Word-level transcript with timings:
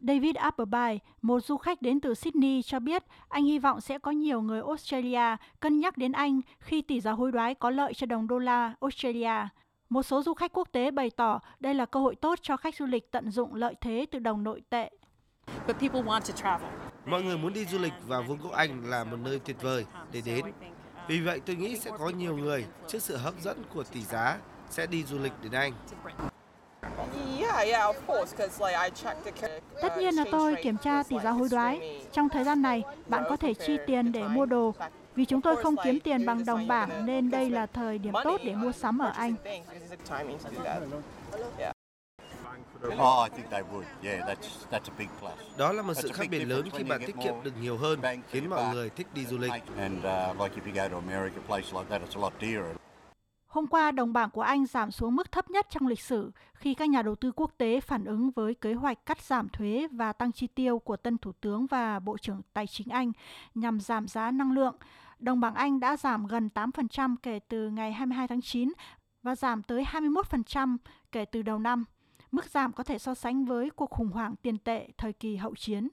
David 0.00 0.36
Appleby, 0.36 0.98
một 1.22 1.40
du 1.40 1.56
khách 1.56 1.82
đến 1.82 2.00
từ 2.00 2.14
Sydney 2.14 2.62
cho 2.62 2.80
biết 2.80 3.04
anh 3.28 3.44
hy 3.44 3.58
vọng 3.58 3.80
sẽ 3.80 3.98
có 3.98 4.10
nhiều 4.10 4.42
người 4.42 4.62
Australia 4.66 5.36
cân 5.60 5.80
nhắc 5.80 5.96
đến 5.96 6.12
Anh 6.12 6.40
khi 6.58 6.82
tỷ 6.82 7.00
giá 7.00 7.12
hối 7.12 7.32
đoái 7.32 7.54
có 7.54 7.70
lợi 7.70 7.94
cho 7.94 8.06
đồng 8.06 8.28
đô 8.28 8.38
la 8.38 8.74
Australia. 8.80 9.48
Một 9.88 10.02
số 10.02 10.22
du 10.22 10.34
khách 10.34 10.52
quốc 10.52 10.68
tế 10.72 10.90
bày 10.90 11.10
tỏ 11.10 11.40
đây 11.60 11.74
là 11.74 11.86
cơ 11.86 12.00
hội 12.00 12.14
tốt 12.14 12.38
cho 12.42 12.56
khách 12.56 12.74
du 12.74 12.86
lịch 12.86 13.10
tận 13.10 13.30
dụng 13.30 13.54
lợi 13.54 13.74
thế 13.80 14.06
từ 14.10 14.18
đồng 14.18 14.44
nội 14.44 14.62
tệ. 14.70 14.90
Mọi 17.06 17.22
người 17.22 17.38
muốn 17.38 17.52
đi 17.52 17.64
du 17.64 17.78
lịch 17.78 17.92
và 18.06 18.20
Vương 18.20 18.38
quốc 18.38 18.52
Anh 18.52 18.84
là 18.84 19.04
một 19.04 19.16
nơi 19.24 19.38
tuyệt 19.38 19.62
vời 19.62 19.84
để 20.12 20.22
đến. 20.24 20.44
Vì 21.08 21.20
vậy 21.20 21.40
tôi 21.46 21.56
nghĩ 21.56 21.76
sẽ 21.76 21.90
có 21.98 22.08
nhiều 22.08 22.36
người 22.36 22.66
trước 22.88 23.02
sự 23.02 23.16
hấp 23.16 23.34
dẫn 23.40 23.62
của 23.74 23.82
tỷ 23.82 24.02
giá 24.02 24.38
sẽ 24.70 24.86
đi 24.86 25.04
du 25.04 25.18
lịch 25.18 25.32
đến 25.42 25.52
Anh. 25.52 25.72
Tất 29.82 29.98
nhiên 29.98 30.14
là 30.14 30.24
tôi 30.32 30.56
kiểm 30.62 30.76
tra 30.76 31.02
tỷ 31.02 31.16
giá 31.18 31.30
hối 31.30 31.48
đoái. 31.50 32.00
Trong 32.12 32.28
thời 32.28 32.44
gian 32.44 32.62
này, 32.62 32.82
bạn 33.06 33.24
có 33.28 33.36
thể 33.36 33.54
chi 33.54 33.76
tiền 33.86 34.12
để 34.12 34.22
mua 34.28 34.46
đồ. 34.46 34.74
Vì 35.14 35.24
chúng 35.24 35.40
tôi 35.40 35.56
không 35.56 35.76
kiếm 35.84 36.00
tiền 36.00 36.26
bằng 36.26 36.44
đồng 36.44 36.68
bảng 36.68 37.06
nên 37.06 37.30
đây 37.30 37.50
là 37.50 37.66
thời 37.66 37.98
điểm 37.98 38.14
tốt 38.24 38.40
để 38.44 38.54
mua 38.54 38.72
sắm 38.72 38.98
ở 38.98 39.12
Anh. 39.16 39.34
Đó 45.58 45.72
là 45.72 45.82
một 45.82 45.94
sự 45.94 46.12
khác 46.12 46.26
biệt 46.30 46.44
lớn 46.44 46.68
khi 46.72 46.84
bạn 46.84 47.00
tiết 47.06 47.16
kiệm 47.24 47.34
được 47.42 47.52
nhiều 47.60 47.76
hơn, 47.76 48.00
khiến 48.30 48.50
mọi 48.50 48.74
người 48.74 48.90
thích 48.90 49.06
đi 49.14 49.26
du 49.26 49.38
lịch. 49.38 49.52
Hôm 53.50 53.66
qua, 53.66 53.90
đồng 53.90 54.12
bảng 54.12 54.30
của 54.30 54.40
Anh 54.40 54.66
giảm 54.66 54.90
xuống 54.90 55.16
mức 55.16 55.32
thấp 55.32 55.50
nhất 55.50 55.66
trong 55.70 55.86
lịch 55.86 56.00
sử 56.00 56.32
khi 56.54 56.74
các 56.74 56.88
nhà 56.88 57.02
đầu 57.02 57.14
tư 57.14 57.32
quốc 57.36 57.52
tế 57.58 57.80
phản 57.80 58.04
ứng 58.04 58.30
với 58.30 58.54
kế 58.54 58.74
hoạch 58.74 59.06
cắt 59.06 59.22
giảm 59.22 59.48
thuế 59.48 59.86
và 59.92 60.12
tăng 60.12 60.32
chi 60.32 60.46
tiêu 60.46 60.78
của 60.78 60.96
tân 60.96 61.18
Thủ 61.18 61.32
tướng 61.32 61.66
và 61.66 62.00
Bộ 62.00 62.18
trưởng 62.18 62.42
Tài 62.52 62.66
chính 62.66 62.88
Anh 62.88 63.12
nhằm 63.54 63.80
giảm 63.80 64.08
giá 64.08 64.30
năng 64.30 64.52
lượng. 64.52 64.76
Đồng 65.18 65.40
bảng 65.40 65.54
Anh 65.54 65.80
đã 65.80 65.96
giảm 65.96 66.26
gần 66.26 66.48
8% 66.54 67.16
kể 67.22 67.38
từ 67.48 67.70
ngày 67.70 67.92
22 67.92 68.28
tháng 68.28 68.40
9 68.40 68.72
và 69.22 69.36
giảm 69.36 69.62
tới 69.62 69.84
21% 69.92 70.76
kể 71.12 71.24
từ 71.24 71.42
đầu 71.42 71.58
năm. 71.58 71.84
Mức 72.32 72.44
giảm 72.50 72.72
có 72.72 72.84
thể 72.84 72.98
so 72.98 73.14
sánh 73.14 73.44
với 73.44 73.70
cuộc 73.70 73.90
khủng 73.90 74.10
hoảng 74.10 74.34
tiền 74.42 74.58
tệ 74.58 74.88
thời 74.98 75.12
kỳ 75.12 75.36
hậu 75.36 75.54
chiến. 75.54 75.88